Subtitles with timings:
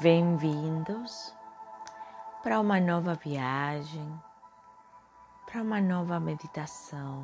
[0.00, 1.32] Bem-vindos
[2.42, 4.20] para uma nova viagem,
[5.46, 7.22] para uma nova meditação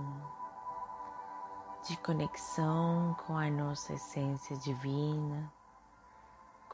[1.85, 5.53] de conexão com a nossa essência divina,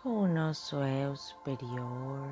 [0.03, 2.29] com o nosso eu superior.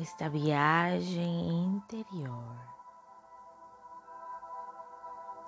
[0.00, 2.56] Esta viagem interior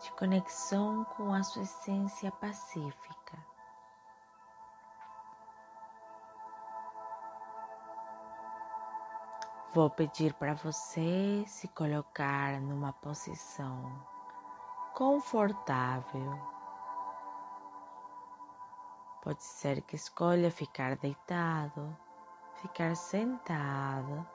[0.03, 3.48] de conexão com a sua essência pacífica.
[9.75, 14.03] Vou pedir para você se colocar numa posição
[14.95, 16.41] confortável.
[19.23, 21.95] Pode ser que escolha ficar deitado,
[22.63, 24.27] ficar sentado,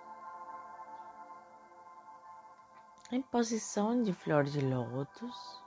[3.12, 5.64] em posição de flor de lótus.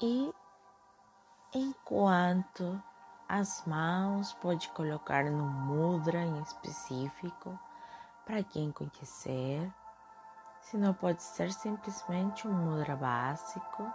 [0.00, 0.34] E
[1.54, 2.82] enquanto
[3.28, 7.58] as mãos pode colocar no mudra em específico
[8.24, 9.72] para quem conhecer,
[10.60, 13.92] se não pode ser simplesmente um mudra básico,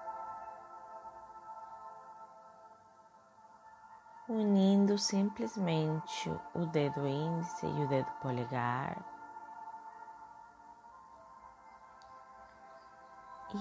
[4.27, 8.97] unindo simplesmente o dedo índice e o dedo polegar.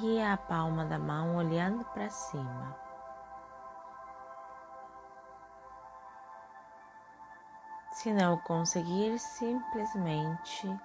[0.03, 2.90] E a palma da mão olhando para cima.
[7.93, 10.81] Se não conseguir, simplesmente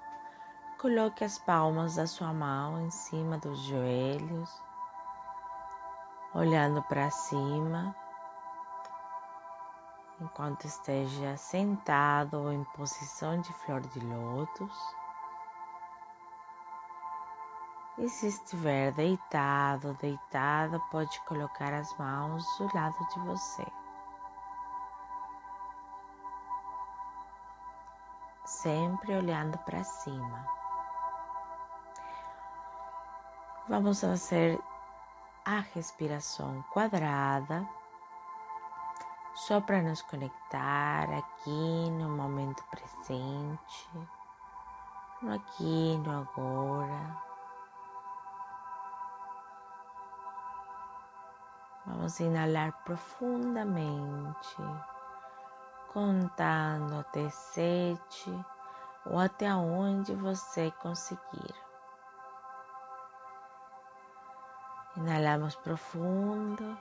[0.79, 4.49] coloque as palmas da sua mão em cima dos joelhos,
[6.33, 7.95] olhando para cima,
[10.19, 14.95] enquanto esteja sentado ou em posição de flor de lótus.
[17.99, 23.84] E se estiver deitado, deitada, pode colocar as mãos do lado de você.
[28.55, 30.45] Sempre olhando para cima.
[33.67, 34.59] Vamos fazer
[35.43, 37.67] a respiração quadrada,
[39.33, 43.89] só para nos conectar aqui no momento presente,
[45.21, 47.25] no aqui, no agora.
[51.85, 54.57] Vamos inalar profundamente
[55.95, 58.45] contando até sete
[59.05, 61.55] ou até onde você conseguir.
[64.97, 66.77] Inalamos profundo,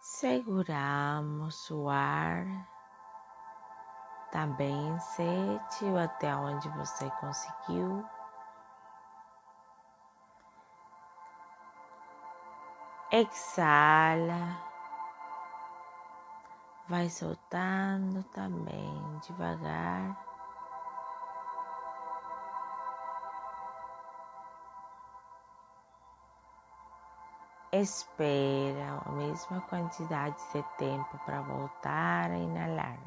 [0.00, 2.46] seguramos o ar
[4.30, 8.02] também sete ou até onde você conseguiu.
[13.10, 14.71] Exala
[16.92, 20.14] vai soltando também devagar.
[27.72, 32.98] Espera a mesma quantidade de tempo para voltar a inalar.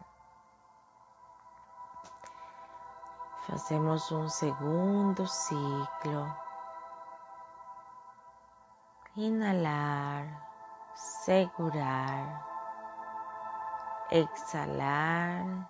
[3.41, 6.35] Fazemos um segundo ciclo.
[9.16, 10.25] Inalar,
[10.96, 12.55] segurar
[14.12, 15.70] exalar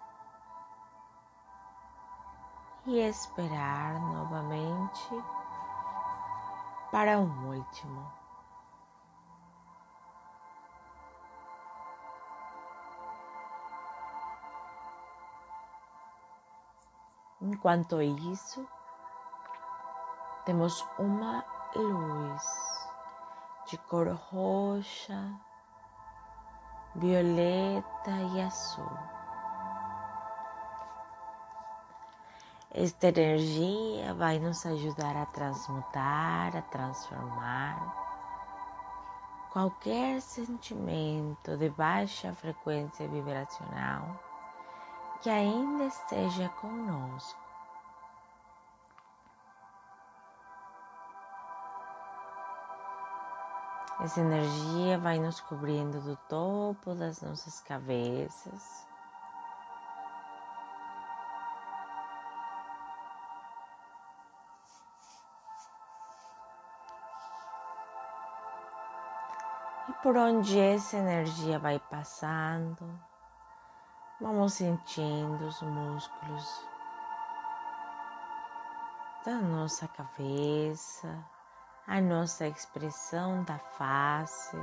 [2.85, 5.23] e esperar novamente
[6.91, 8.11] para um último.
[17.41, 18.67] Enquanto isso,
[20.45, 21.45] temos uma
[21.75, 22.89] luz
[23.67, 25.31] de cor roxa
[26.95, 28.97] violeta e azul.
[32.71, 38.05] Esta energia vai nos ajudar a transmutar, a transformar
[39.51, 44.19] qualquer sentimento de baixa frequência vibracional
[45.21, 47.44] que ainda esteja conosco.
[53.99, 58.85] Essa energia vai nos cobrindo do topo das nossas cabeças.
[69.87, 72.99] E por onde essa energia vai passando,
[74.19, 76.67] vamos sentindo os músculos
[79.23, 81.25] da nossa cabeça,
[81.87, 84.57] a nossa expressão da face,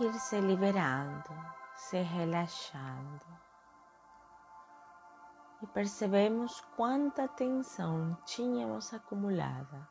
[0.00, 1.28] ir se liberando,
[1.74, 3.26] se relaxando.
[5.60, 9.86] E percebemos quanta tensão tínhamos acumulada.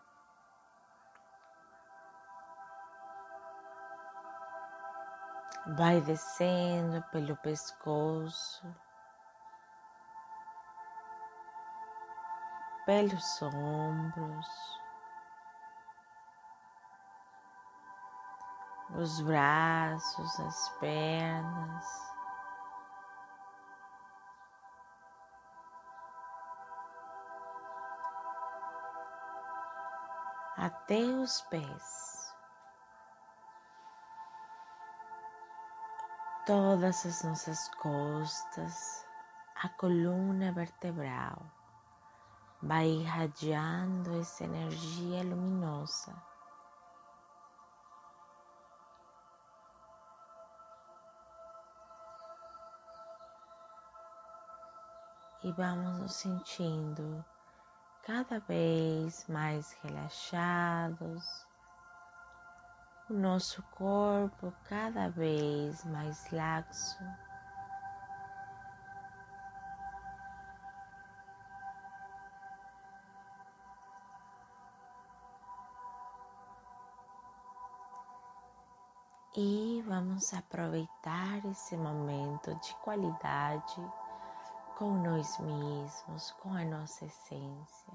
[5.77, 8.75] Vai descendo pelo pescoço,
[12.87, 14.78] pelos ombros,
[18.95, 22.09] os braços, as pernas.
[30.57, 32.35] Até os pés,
[36.45, 39.07] todas as nossas costas,
[39.55, 41.41] a coluna vertebral
[42.61, 46.28] vai irradiando essa energia luminosa
[55.43, 57.23] e vamos nos sentindo
[58.03, 61.47] cada vez mais relaxados,
[63.09, 67.03] o nosso corpo cada vez mais laxo.
[79.37, 83.81] E vamos aproveitar esse momento de qualidade
[84.79, 87.93] com nós mesmos, com a nossa essência.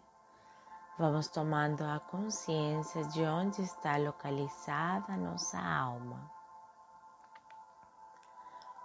[0.98, 6.30] Vamos tomando a consciência de onde está localizada a nossa alma.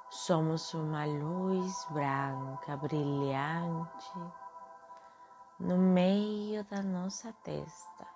[0.10, 4.18] Somos uma luz branca, brilhante,
[5.60, 8.08] no meio da nossa testa.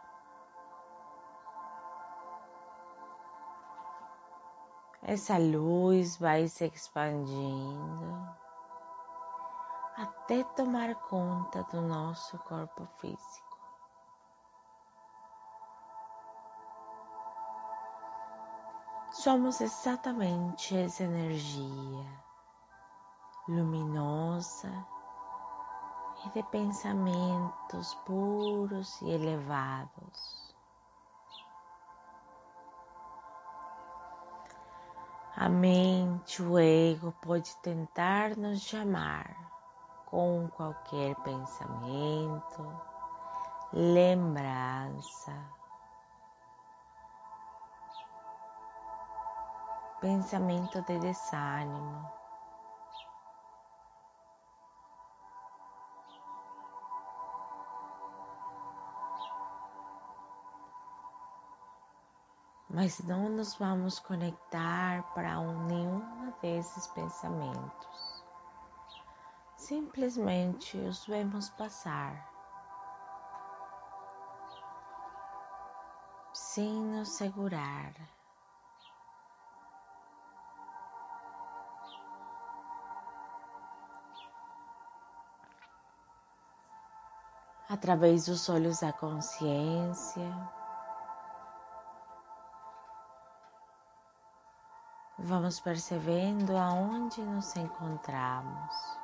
[5.01, 8.42] Essa luz vai se expandindo
[9.95, 13.53] até tomar conta do nosso corpo físico.
[19.11, 22.23] Somos exatamente essa energia
[23.47, 24.71] luminosa
[26.25, 30.53] e de pensamentos puros e elevados.
[35.35, 39.42] A mente, o ego pode tentar nos chamar
[40.13, 42.81] com qualquer pensamento,
[43.73, 45.33] lembrança,
[49.99, 52.11] pensamento de desânimo.
[62.69, 68.12] Mas não nos vamos conectar para um, nenhum desses pensamentos
[69.63, 72.29] simplesmente os vemos passar,
[76.33, 77.93] sem nos segurar.
[87.69, 90.51] Através dos olhos da consciência,
[95.17, 99.02] vamos percebendo aonde nos encontramos.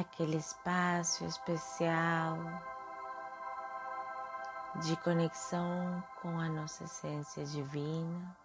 [0.00, 2.36] Aquele espaço especial
[4.82, 8.36] de conexão com a nossa essência divina.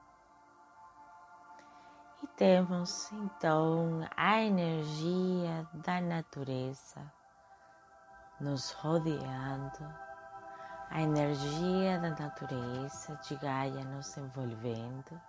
[2.24, 7.02] E temos então a energia da natureza
[8.40, 9.94] nos rodeando,
[10.90, 15.20] a energia da natureza de Gaia nos envolvendo.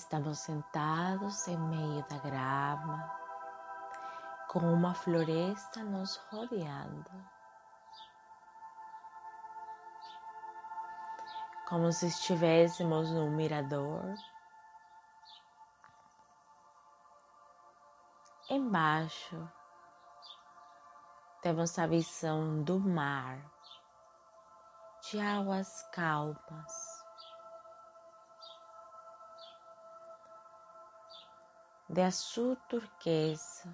[0.00, 3.14] Estamos sentados em meio da grama,
[4.48, 7.10] com uma floresta nos rodeando,
[11.68, 14.14] como se estivéssemos num mirador.
[18.48, 19.52] Embaixo
[21.42, 23.38] temos a visão do mar,
[25.02, 26.89] de águas calmas.
[31.92, 33.68] De azul turquesa.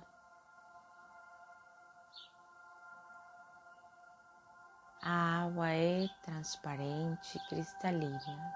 [5.02, 8.54] A água é transparente e cristalina.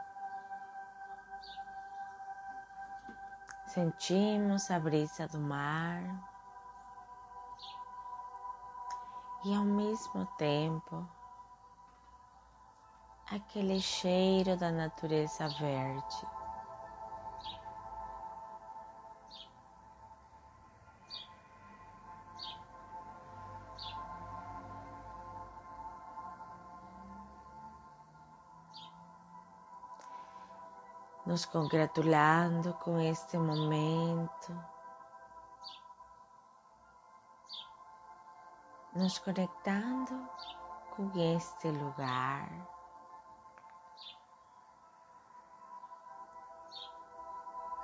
[3.66, 6.02] Sentimos a brisa do mar
[9.44, 11.06] e ao mesmo tempo
[13.30, 16.39] aquele cheiro da natureza verde.
[31.30, 34.52] Nos congratulando com este momento,
[38.96, 40.28] nos conectando
[40.96, 42.50] com este lugar.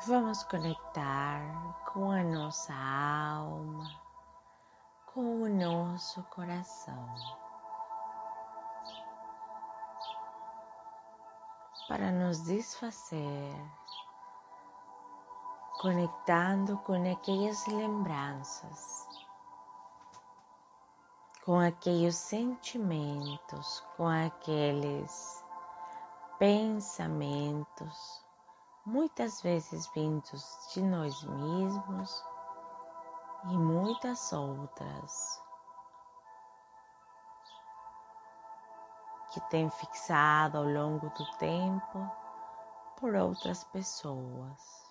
[0.09, 1.41] Vamos conectar
[1.93, 3.89] com a nossa alma,
[5.15, 7.46] com o nosso coração.
[11.89, 13.55] Para nos desfazer,
[15.81, 19.07] conectando com aquelas lembranças,
[21.45, 25.45] com aqueles sentimentos, com aqueles
[26.39, 28.27] pensamentos
[28.87, 32.25] muitas vezes vindos de nós mesmos
[33.51, 35.46] e muitas outras
[39.37, 42.11] que tem fixado ao longo do tempo
[42.99, 44.87] por outras pessoas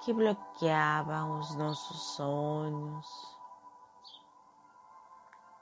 [0.00, 3.36] que bloqueavam os nossos sonhos,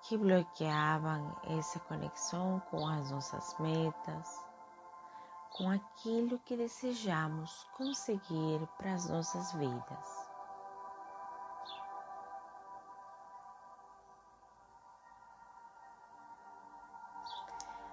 [0.03, 4.45] que bloqueavam essa conexão com as nossas metas
[5.57, 10.20] com aquilo que desejamos conseguir para as nossas vidas.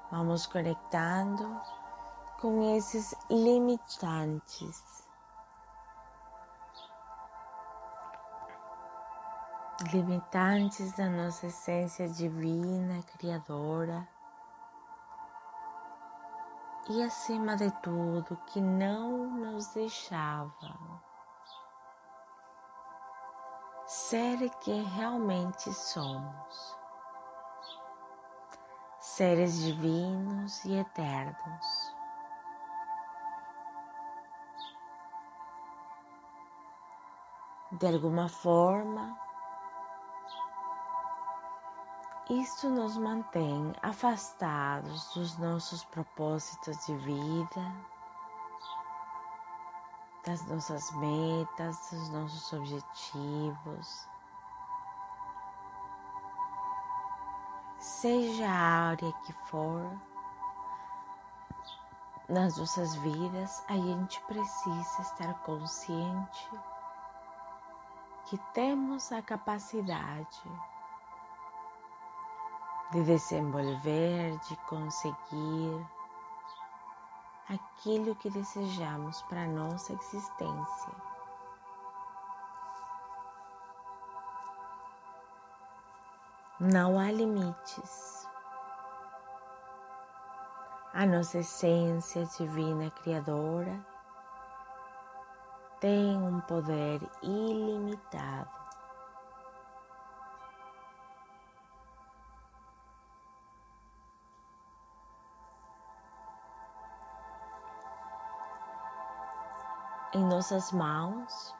[0.10, 1.62] Vamos conectando
[2.40, 5.06] com esses limitantes.
[9.92, 14.08] Limitantes da nossa essência divina, criadora.
[16.90, 21.02] E, acima de tudo, que não nos deixava.
[23.86, 26.78] Ser quem realmente somos,
[29.18, 31.96] seres divinos e eternos.
[37.72, 39.18] De alguma forma,
[42.30, 47.74] Isto nos mantém afastados dos nossos propósitos de vida,
[50.26, 54.10] das nossas metas, dos nossos objetivos.
[58.08, 59.84] Seja a área que for,
[62.30, 66.50] nas nossas vidas, a gente precisa estar consciente
[68.28, 70.42] que temos a capacidade
[72.94, 75.86] de desenvolver, de conseguir
[77.50, 81.17] aquilo que desejamos para nossa existência.
[86.60, 88.28] Não há limites.
[90.92, 93.80] A nossa essência divina criadora
[95.80, 98.50] tem um poder ilimitado
[110.16, 111.57] em nossas mãos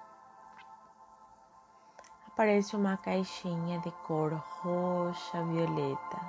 [2.38, 6.22] aparece uma caixinha de cor roxa violeta.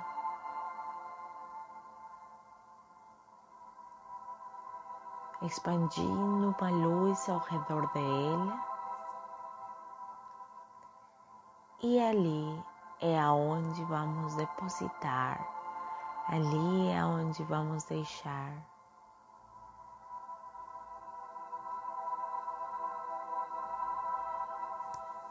[5.43, 8.59] Expandindo uma luz ao redor dela,
[11.83, 12.65] e ali
[12.99, 15.47] é aonde vamos depositar,
[16.27, 18.68] ali é onde vamos deixar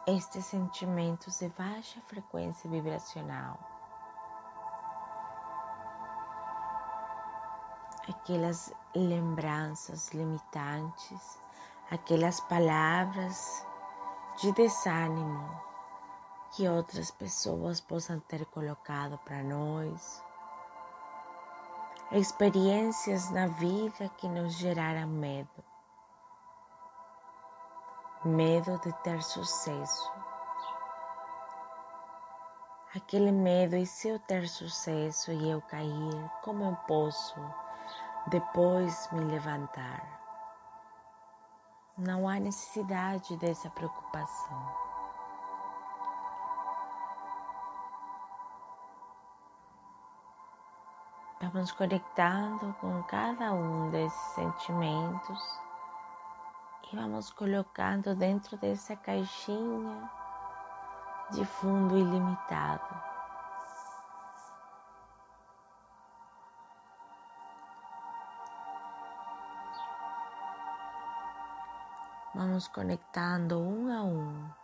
[0.09, 3.59] estes sentimentos de baixa frequência vibracional.
[8.09, 11.39] Aquelas lembranças limitantes,
[11.91, 13.67] aquelas palavras
[14.41, 15.61] de desânimo
[16.53, 20.25] que outras pessoas possam ter colocado para nós,
[22.13, 25.68] experiências na vida que nos geraram medo
[28.25, 30.13] medo de ter sucesso,
[32.95, 37.41] aquele medo e se eu ter sucesso e eu cair, como eu posso
[38.27, 40.19] depois me levantar?
[41.97, 44.89] Não há necessidade dessa preocupação.
[51.41, 55.68] Vamos conectando com cada um desses sentimentos
[56.93, 60.11] e vamos colocando dentro dessa caixinha
[61.31, 63.09] de fundo ilimitado.
[72.35, 74.59] Vamos conectando um a um.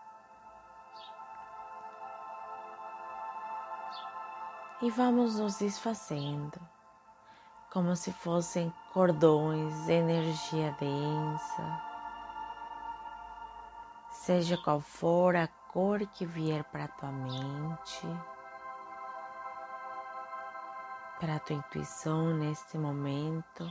[4.85, 6.61] e vamos nos desfazendo,
[7.73, 11.94] como se fossem cordões de energia densa,
[14.25, 18.07] seja qual for a cor que vier para tua mente,
[21.21, 23.71] para tua intuição neste momento.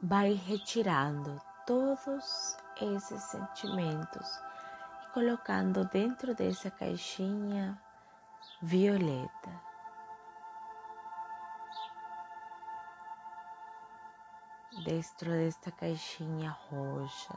[0.00, 4.40] Vai retirando todos esses sentimentos
[5.04, 7.78] e colocando dentro dessa caixinha
[8.62, 9.67] violeta.
[14.88, 17.36] Dentro desta caixinha roxa.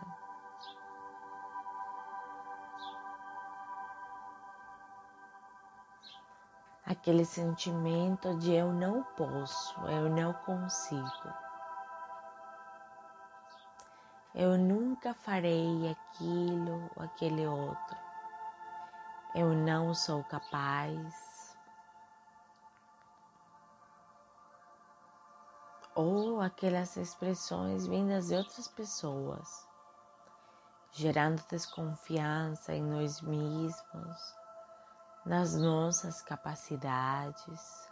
[6.86, 11.34] Aquele sentimento de eu não posso, eu não consigo.
[14.34, 17.98] Eu nunca farei aquilo ou aquele outro.
[19.36, 21.31] Eu não sou capaz.
[25.94, 29.68] Ou aquelas expressões vindas de outras pessoas,
[30.92, 34.36] gerando desconfiança em nós mesmos,
[35.26, 37.92] nas nossas capacidades.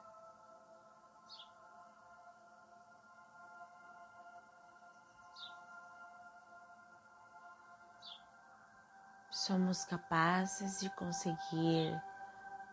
[9.40, 12.00] somos capazes de conseguir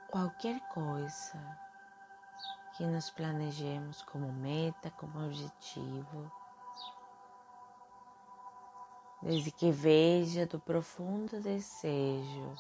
[0.08, 1.38] qualquer coisa
[2.76, 6.30] que nos planejemos como meta, como objetivo,
[9.22, 12.54] desde que veja do profundo desejo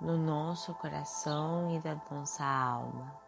[0.00, 3.23] no nosso coração e da nossa alma.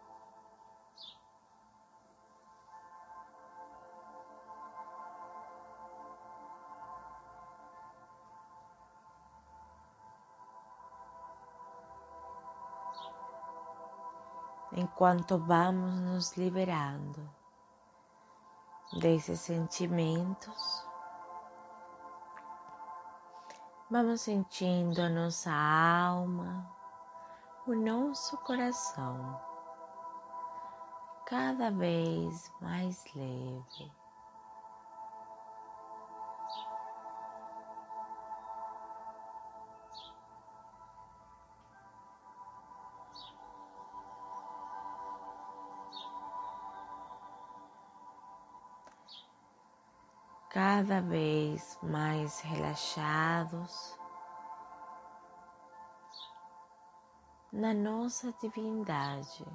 [14.77, 17.27] Enquanto vamos nos liberando
[18.99, 20.85] desses sentimentos,
[23.89, 26.69] vamos sentindo a nossa alma,
[27.65, 29.41] o nosso coração
[31.25, 33.96] cada vez mais leve.
[50.87, 53.99] Cada vez mais relaxados
[57.51, 59.45] na nossa divindade.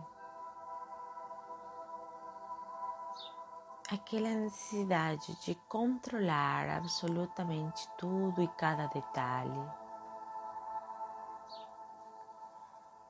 [3.90, 9.70] Aquela necessidade de controlar absolutamente tudo e cada detalhe.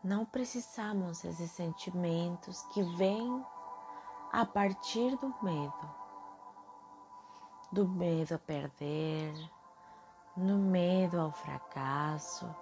[0.05, 3.45] Não precisamos desses sentimentos que vêm
[4.33, 6.02] a partir do medo
[7.73, 9.33] do medo a perder,
[10.37, 12.55] no medo ao fracasso.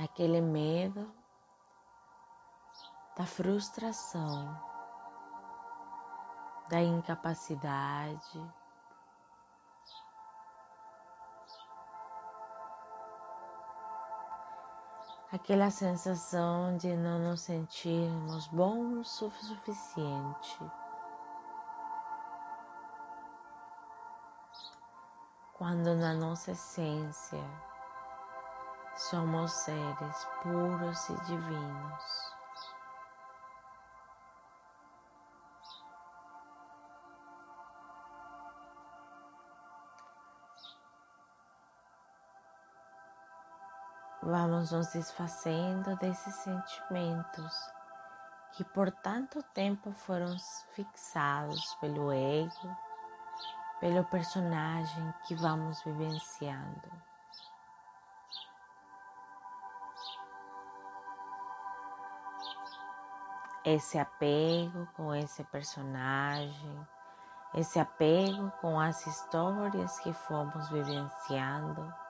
[0.00, 1.08] Aquele medo
[3.16, 4.60] da frustração,
[6.68, 8.40] da incapacidade,
[15.30, 20.58] aquela sensação de não nos sentirmos bons o suficiente.
[25.52, 27.44] Quando na nossa essência
[28.96, 32.37] somos seres puros e divinos.
[44.28, 47.72] Vamos nos desfazendo desses sentimentos
[48.52, 50.36] que por tanto tempo foram
[50.72, 52.76] fixados pelo ego,
[53.80, 56.90] pelo personagem que vamos vivenciando.
[63.64, 66.86] Esse apego com esse personagem,
[67.54, 72.07] esse apego com as histórias que fomos vivenciando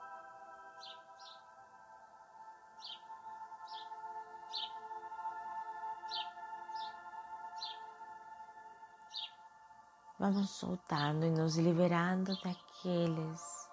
[10.19, 13.69] vamos soltando e nos liberando daqueles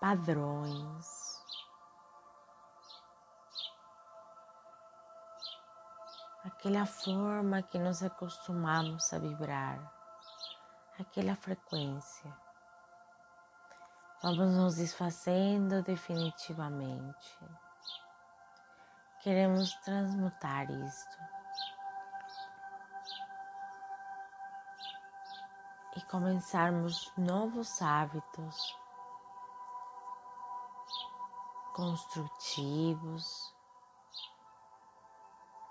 [0.00, 1.34] padrões.
[6.42, 9.78] Aquela forma que nos acostumamos a vibrar,
[10.98, 12.34] aquela frequência.
[14.22, 17.38] Vamos nos desfazendo definitivamente.
[19.22, 21.43] Queremos transmutar isto
[25.96, 28.76] e começarmos novos hábitos
[31.74, 33.54] construtivos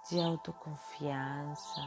[0.10, 1.82] de autoconfiança.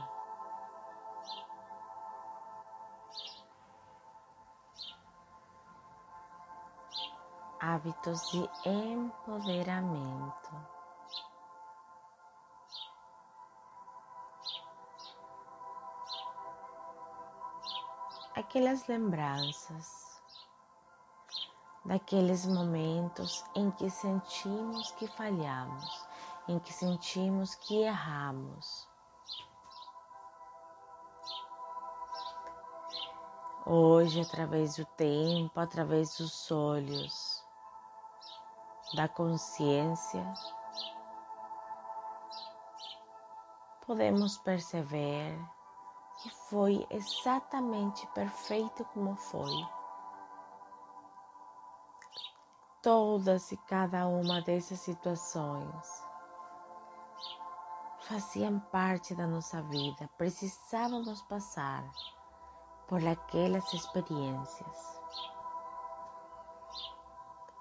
[7.60, 10.75] Hábitos de empoderamento.
[18.36, 20.20] Aquelas lembranças,
[21.86, 26.06] daqueles momentos em que sentimos que falhamos,
[26.46, 28.86] em que sentimos que erramos.
[33.64, 37.42] Hoje, através do tempo, através dos olhos
[38.94, 40.22] da consciência,
[43.86, 45.55] podemos perceber
[46.26, 49.64] que foi exatamente perfeito como foi.
[52.82, 56.04] Todas e cada uma dessas situações
[58.00, 61.88] faziam parte da nossa vida, precisávamos passar
[62.88, 65.00] por aquelas experiências.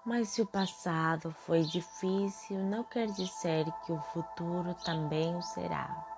[0.04, 6.14] Mas se o passado foi difícil, não quer dizer que o futuro também o será.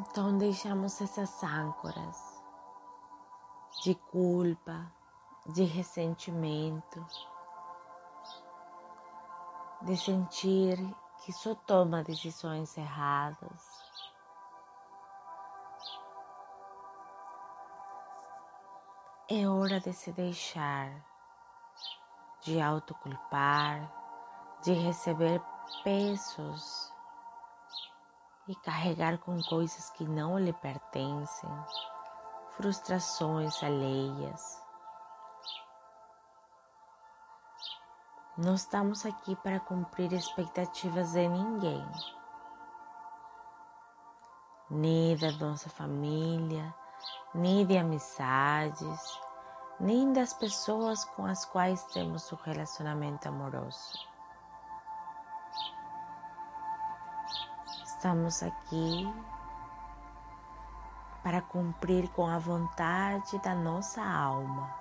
[0.00, 2.42] Então deixamos essas âncoras
[3.82, 4.90] de culpa,
[5.48, 7.06] de ressentimento,
[9.82, 10.78] de sentir
[11.18, 13.62] que só toma decisões erradas.
[19.28, 20.90] É hora de se deixar
[22.40, 23.92] de autoculpar,
[24.62, 25.42] de receber
[25.84, 26.89] pesos
[28.50, 31.48] e carregar com coisas que não lhe pertencem,
[32.56, 34.60] frustrações alheias.
[38.36, 41.86] Não estamos aqui para cumprir expectativas de ninguém,
[44.68, 46.74] nem da nossa família,
[47.32, 49.20] nem de amizades,
[49.78, 54.09] nem das pessoas com as quais temos um relacionamento amoroso.
[58.00, 59.14] Estamos aqui
[61.22, 64.74] para cumprir com a vontade da nossa alma,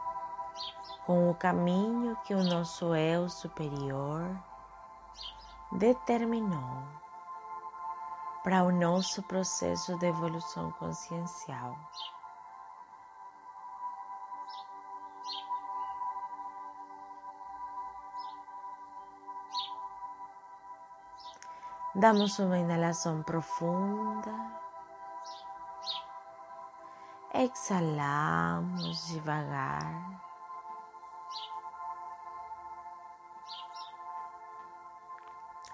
[1.06, 4.42] com o caminho que o nosso eu superior
[5.74, 6.82] determinou
[8.42, 11.76] para o nosso processo de evolução consciencial.
[21.96, 24.32] Damos uma inalação profunda.
[27.34, 30.22] Exalamos devagar.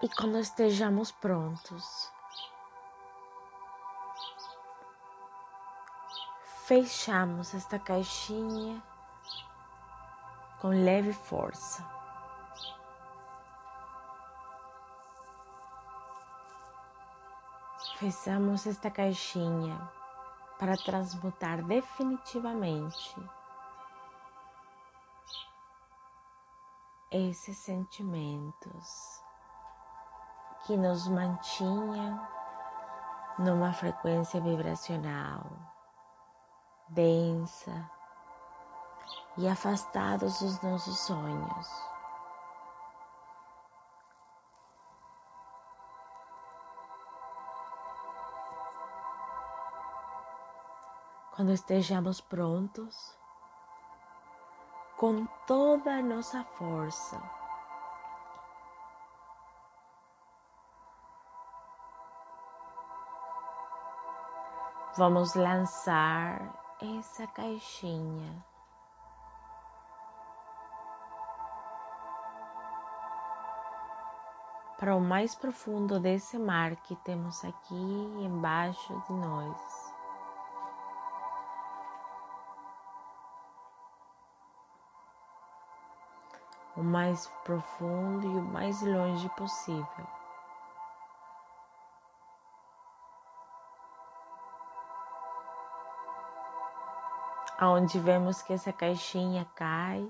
[0.02, 2.12] E quando estejamos prontos,
[6.66, 8.82] fechamos esta caixinha
[10.62, 11.95] com leve força.
[17.98, 19.92] Fechamos esta caixinha
[20.60, 23.16] para transmutar definitivamente
[27.12, 29.24] esses sentimentos
[30.66, 32.28] que nos mantinham
[33.40, 35.46] numa frequência vibracional
[36.90, 37.90] densa,
[39.38, 41.95] e afastados dos nossos sonhos.
[51.36, 53.20] Quando estejamos prontos,
[54.96, 57.22] com toda a nossa força,
[64.98, 66.40] vamos lançar
[66.82, 68.46] essa caixinha.
[74.78, 77.76] Para o mais profundo desse mar que temos aqui
[78.24, 79.85] embaixo de nós.
[86.76, 90.08] O mais profundo e o mais longe possível.
[97.58, 100.08] aonde vemos que essa caixinha cai.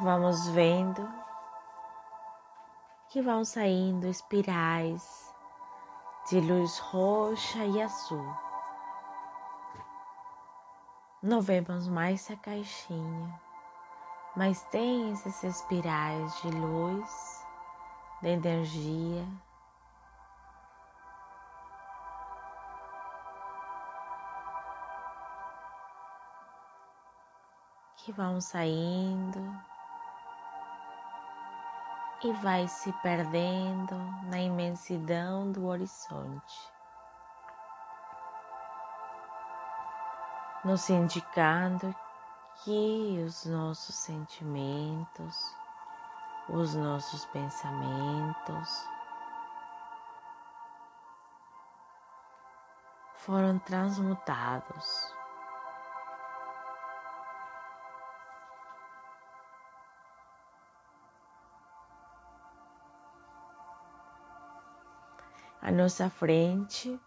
[0.00, 1.08] Vamos vendo
[3.08, 5.32] que vão saindo espirais
[6.28, 8.43] de luz roxa e azul.
[11.26, 13.40] Não vemos mais a caixinha,
[14.36, 17.46] mas tem esses espirais de luz,
[18.20, 19.26] de energia.
[27.96, 29.40] Que vão saindo
[32.22, 36.73] e vai se perdendo na imensidão do horizonte,
[40.64, 41.94] nos indicando
[42.62, 45.54] que os nossos sentimentos,
[46.48, 48.88] os nossos pensamentos
[53.16, 55.14] foram transmutados.
[65.60, 67.00] À nossa frente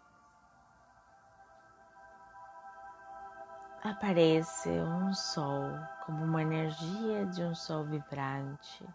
[3.82, 8.86] aparece um sol como uma energia de um sol vibrante,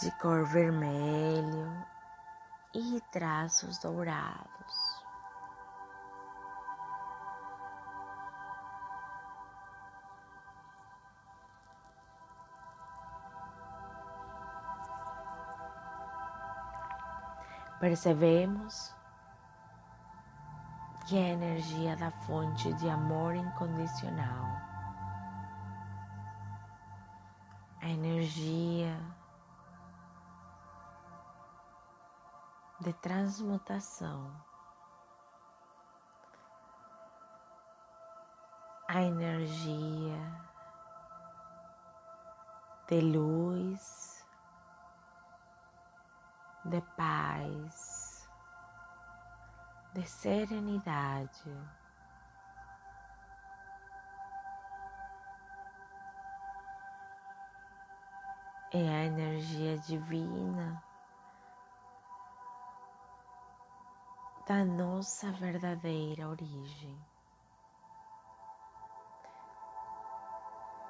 [0.00, 1.86] de cor vermelho
[2.74, 4.96] e traços dourados.
[17.78, 18.95] percebemos
[21.06, 24.44] que é a energia da fonte de amor incondicional,
[27.80, 29.00] a energia
[32.80, 34.32] de transmutação,
[38.88, 40.46] a energia
[42.88, 44.26] de luz
[46.64, 48.05] de paz,
[49.96, 51.50] de serenidade.
[58.70, 60.82] É a energia divina
[64.46, 66.98] da nossa verdadeira origem,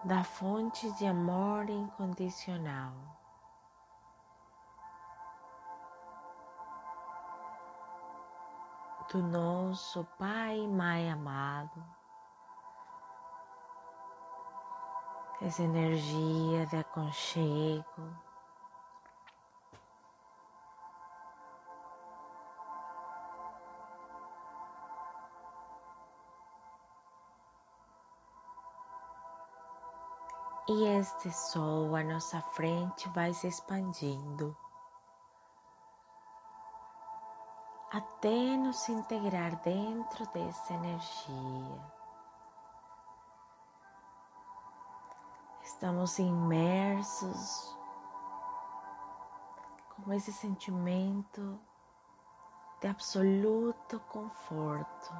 [0.02, 3.15] da fonte de amor incondicional.
[9.12, 11.84] Do nosso Pai Mãe amado,
[15.40, 18.26] essa energia de aconchego.
[30.68, 34.56] E este sol à nossa frente vai se expandindo.
[37.90, 41.96] Até nos integrar dentro dessa energia.
[45.62, 47.76] Estamos imersos
[49.96, 51.60] com esse sentimento
[52.80, 55.12] de absoluto conforto.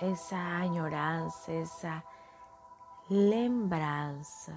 [0.00, 2.02] Essa ignorância, essa
[3.10, 4.54] lembrança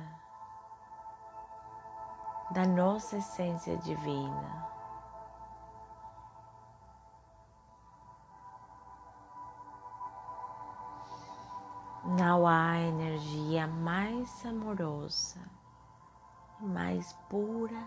[2.52, 4.72] da nossa essência divina.
[12.06, 15.42] Não há energia mais amorosa
[16.64, 17.86] mais pura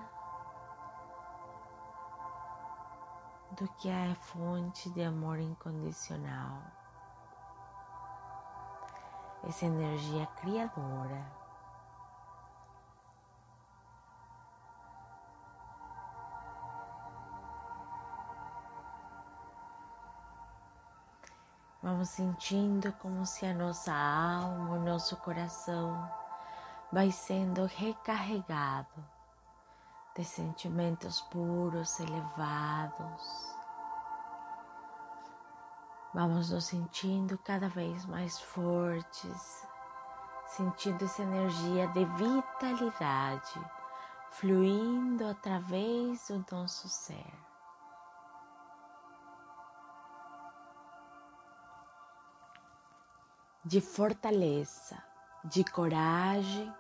[3.52, 6.62] do que a fonte de amor incondicional.
[9.46, 11.46] Essa energia criadora
[21.87, 26.11] Vamos sentindo como se a nossa alma, o nosso coração
[26.90, 29.04] vai sendo recarregado
[30.16, 33.45] de sentimentos puros, elevados.
[36.16, 39.68] Vamos nos sentindo cada vez mais fortes,
[40.46, 43.61] sentindo essa energia de vitalidade
[44.31, 47.46] fluindo através do nosso ser.
[53.62, 54.96] de fortaleza,
[55.44, 56.72] de coragem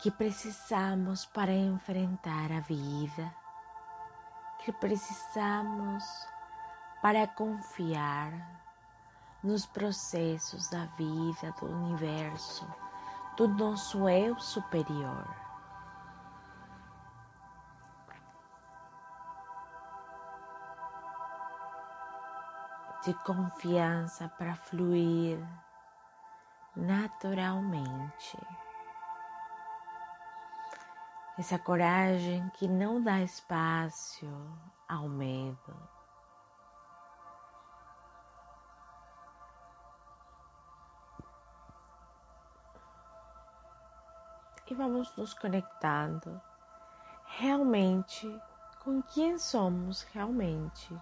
[0.00, 3.41] que precisamos para enfrentar a vida,
[4.64, 6.04] que precisamos
[7.02, 8.32] para confiar
[9.42, 12.66] nos processos da vida, do universo,
[13.36, 15.42] do nosso eu superior.
[23.04, 25.44] de confiança para fluir
[26.76, 28.38] naturalmente.
[31.38, 34.26] Essa coragem que não dá espaço
[34.88, 35.92] ao medo.
[44.72, 46.40] E vamos nos conectando
[47.26, 48.40] realmente
[48.82, 50.98] com quem somos realmente.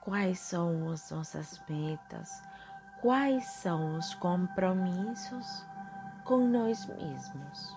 [0.00, 2.42] quais são as nossas metas,
[3.00, 5.66] quais são os compromissos
[6.24, 7.76] com nós mesmos.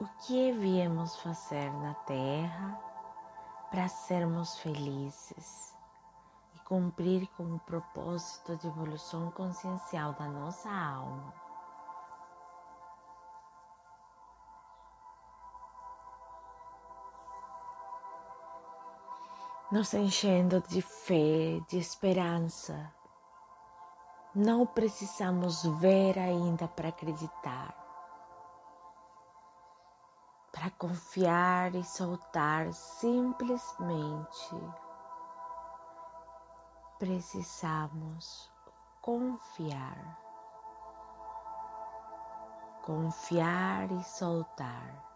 [0.00, 2.76] O que viemos fazer na Terra
[3.70, 5.76] para sermos felizes
[6.56, 11.41] e cumprir com o propósito de evolução consciencial da nossa alma?
[19.72, 22.92] Nos enchendo de fé, de esperança.
[24.34, 27.74] Não precisamos ver ainda para acreditar,
[30.52, 34.56] para confiar e soltar simplesmente.
[36.98, 38.52] Precisamos
[39.00, 40.18] confiar,
[42.82, 45.11] confiar e soltar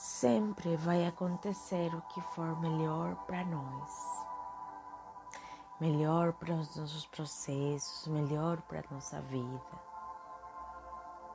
[0.00, 4.26] sempre vai acontecer o que for melhor para nós.
[5.78, 9.60] Melhor para os nossos processos, melhor para a nossa vida.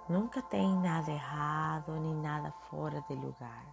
[0.09, 3.65] Nunca tem nada errado nem nada fora de lugar.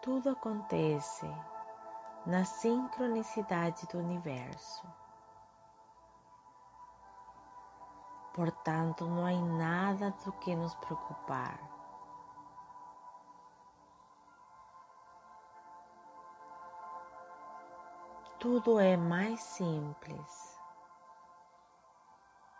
[0.00, 1.28] Tudo acontece
[2.26, 4.84] na sincronicidade do universo.
[8.34, 11.58] Portanto, não há nada do que nos preocupar.
[18.40, 20.60] Tudo é mais simples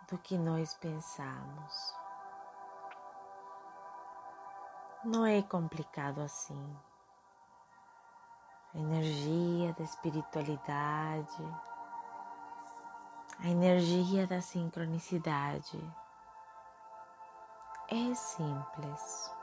[0.09, 1.95] do que nós pensamos.
[5.03, 6.86] Não é complicado assim
[8.77, 11.43] a energia da espiritualidade,
[13.39, 15.79] a energia da sincronicidade.
[17.89, 19.35] É simples.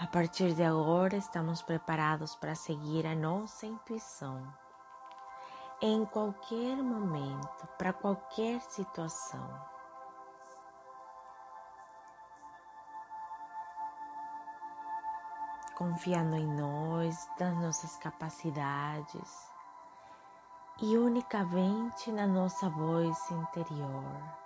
[0.00, 4.42] A partir de agora, estamos preparados para seguir a nossa intuição.
[5.80, 9.73] Em qualquer momento, para qualquer situação.
[15.76, 19.52] Confiando em nós, nas nossas capacidades
[20.80, 24.44] e unicamente na nossa voz interior.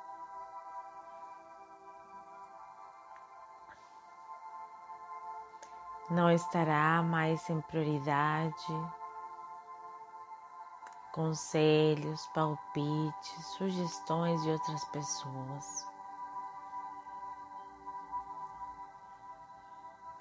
[6.10, 8.54] Não estará mais em prioridade
[11.12, 15.97] conselhos, palpites, sugestões de outras pessoas.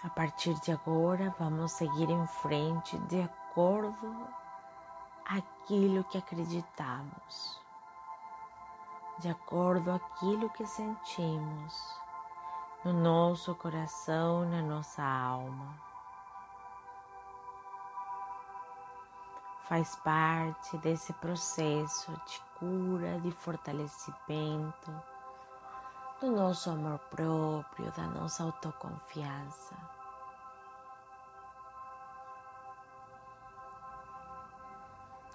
[0.04, 4.28] A partir de agora, vamos seguir em frente de acordo
[5.26, 7.60] aquilo que acreditamos,
[9.18, 12.00] de acordo aquilo que sentimos
[12.86, 15.76] no nosso coração, na nossa alma.
[19.64, 25.17] Faz parte desse processo de cura, de fortalecimento
[26.20, 29.76] do nosso amor próprio, da nossa autoconfiança.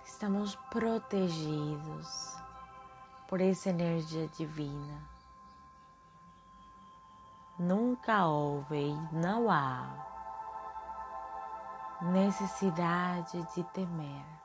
[0.05, 2.37] Estamos protegidos
[3.29, 5.03] por essa energia divina.
[7.59, 9.87] Nunca houve e não há
[12.03, 14.42] necessidade de temer.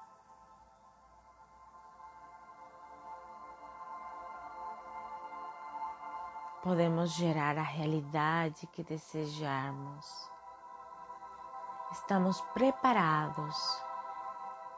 [6.68, 10.30] Podemos gerar a realidade que desejarmos.
[11.93, 13.55] Estamos preparados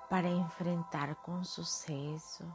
[0.07, 2.45] para enfrentar com sucesso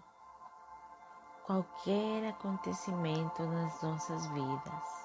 [1.44, 5.03] qualquer acontecimento nas nossas vidas.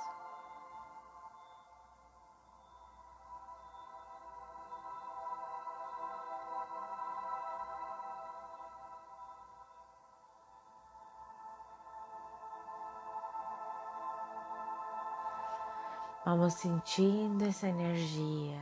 [16.32, 18.62] Vamos sentindo essa energia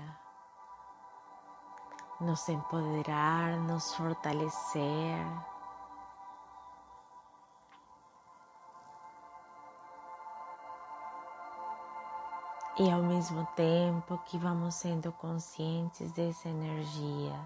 [2.21, 5.19] nos empoderar, nos fortalecer.
[12.79, 17.37] E ao mesmo tempo que vamos sendo conscientes dessa energia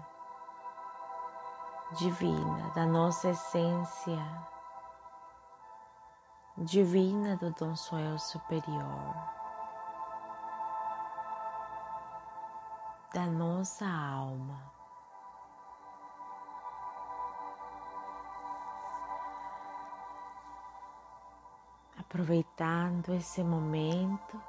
[1.98, 4.24] divina, da nossa essência
[6.56, 9.41] divina do nosso eu superior.
[13.12, 14.72] Da nossa alma.
[21.98, 24.40] Aproveitando esse momento,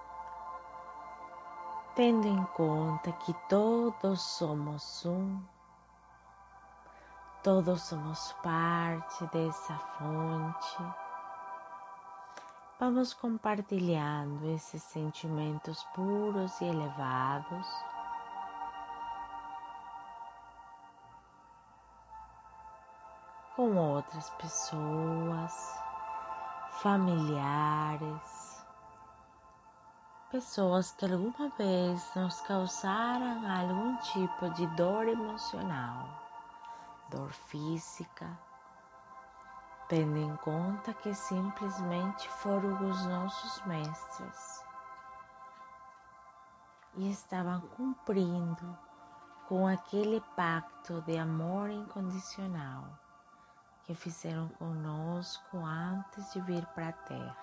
[1.96, 5.42] tendo em conta que todos somos um,
[7.42, 10.78] todos somos parte dessa fonte.
[12.80, 17.93] Vamos compartilhando esses sentimentos puros e elevados
[23.56, 25.80] com outras pessoas,
[26.82, 28.66] familiares,
[30.32, 36.10] pessoas que alguma vez nos causaram algum tipo de dor emocional,
[37.12, 38.28] dor física,
[39.88, 44.66] tendo em conta que simplesmente foram os nossos mestres
[46.96, 48.76] e estavam cumprindo
[49.48, 53.03] com aquele pacto de amor incondicional
[53.84, 57.38] que fizeram conosco antes de vir para a Terra.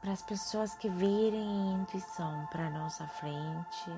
[0.00, 3.90] Para as pessoas que virem intuição para nossa frente,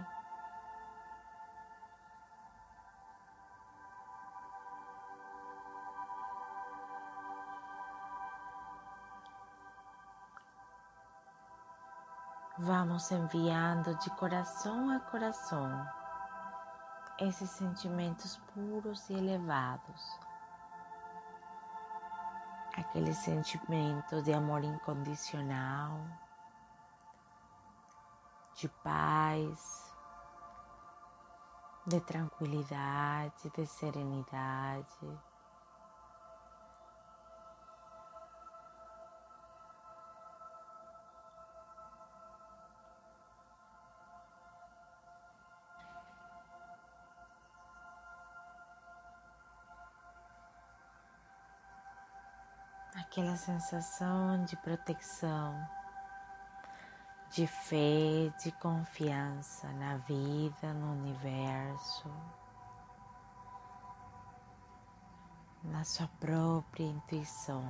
[12.58, 15.86] Vamos enviando de coração a coração
[17.18, 20.18] esses sentimentos puros e elevados.
[22.76, 25.98] Aquele sentimento de amor incondicional,
[28.54, 29.94] de paz,
[31.86, 35.25] de tranquilidade, de serenidade.
[53.16, 55.58] Aquela sensação de proteção,
[57.30, 62.10] de fé, de confiança na vida, no universo,
[65.64, 67.64] na sua própria intuição.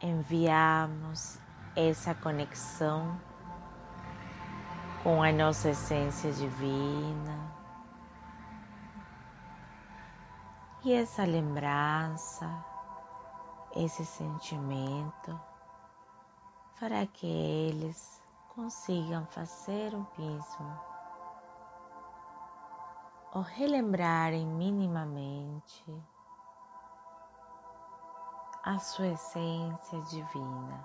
[0.00, 1.38] Enviamos
[1.76, 3.20] essa conexão
[5.02, 7.59] com a nossa essência divina
[10.82, 12.64] E essa lembrança,
[13.76, 15.38] esse sentimento,
[16.76, 18.22] fará que eles
[18.54, 20.80] consigam fazer o mesmo
[23.34, 25.84] ou relembrarem minimamente
[28.62, 30.82] a sua essência divina.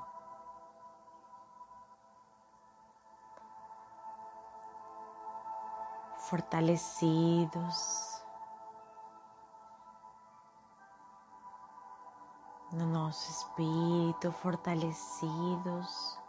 [6.18, 8.15] Fortalecidos
[12.76, 16.20] no nosso espírito, fortalecidos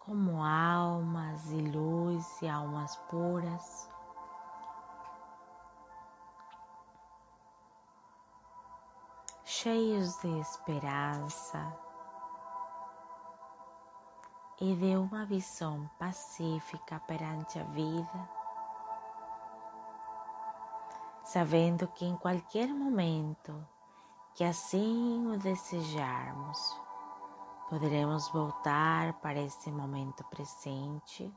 [0.00, 3.90] como almas e luz e almas puras.
[9.44, 11.76] Cheios de esperança
[14.60, 18.30] e de uma visão pacífica perante a vida,
[21.24, 23.66] sabendo que em qualquer momento
[24.36, 26.86] que assim o desejarmos,
[27.68, 31.36] Poderemos voltar para esse momento presente.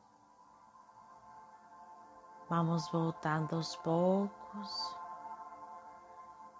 [2.47, 4.95] Vamos voltando aos poucos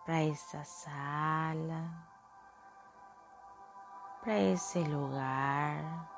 [0.03, 2.07] para essa sala,
[4.21, 6.09] para esse lugar,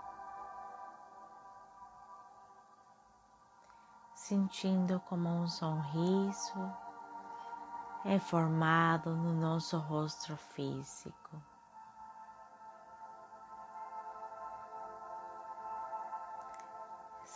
[4.16, 6.74] sentindo como um sorriso
[8.06, 11.42] é formado no nosso rosto físico.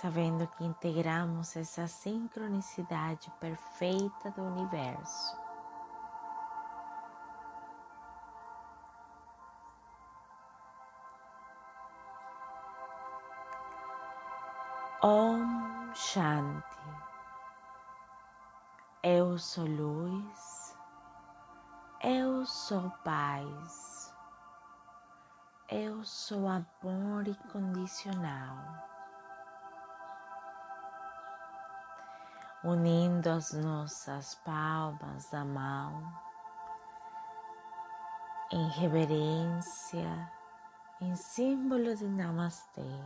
[0.05, 5.35] sabendo que integramos essa sincronicidade perfeita do universo.
[15.01, 16.84] Om Shanti.
[19.07, 20.75] Eu sou luz,
[22.03, 24.11] eu sou paz,
[25.69, 28.57] eu sou amor incondicional.
[32.63, 36.11] unindo as nossas palmas da mão
[38.51, 40.31] em reverência,
[40.99, 43.03] em símbolo de Namastê,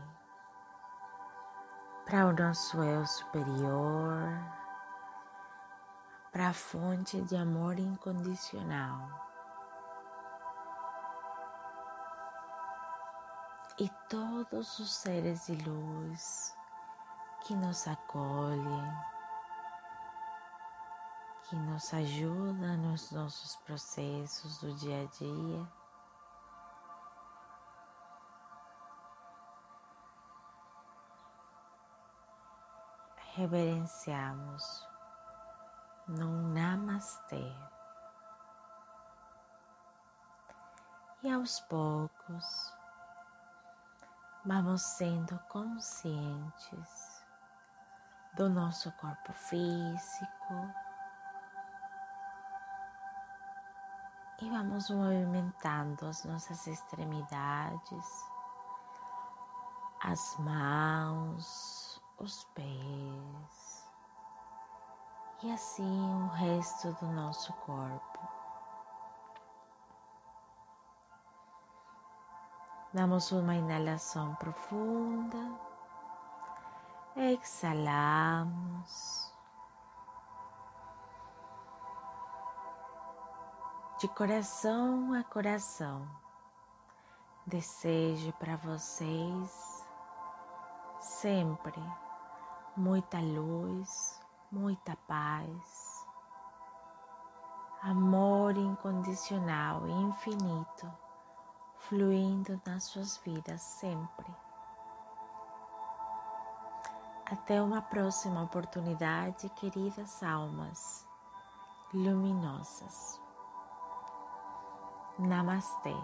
[2.06, 4.59] para o nosso eu superior,
[6.32, 9.10] para a fonte de amor incondicional.
[13.80, 16.54] E todos os seres de luz
[17.46, 18.94] que nos acolhem,
[21.44, 25.80] que nos ajuda nos nossos processos do dia a dia.
[33.36, 34.89] Reverenciamos
[36.10, 37.54] no Namastê.
[41.22, 42.74] E aos poucos
[44.44, 47.24] vamos sendo conscientes
[48.34, 50.74] do nosso corpo físico
[54.42, 58.26] e vamos movimentando as nossas extremidades,
[60.02, 63.69] as mãos, os pés
[65.42, 68.20] e assim o resto do nosso corpo.
[72.94, 75.60] Damos uma inalação profunda,
[77.16, 78.30] exalamos.
[84.00, 86.08] de coração a coração.
[87.46, 89.86] Desejo para vocês
[91.02, 91.84] sempre
[92.78, 94.19] muita luz,
[94.52, 96.08] muita paz,
[97.84, 100.92] amor incondicional e infinito
[101.88, 104.36] fluindo nas suas vidas sempre.
[107.26, 111.08] Até uma próxima oportunidade, queridas almas
[111.94, 113.22] luminosas.
[115.20, 115.96] Namaste.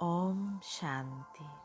[0.00, 1.63] Om Shanti.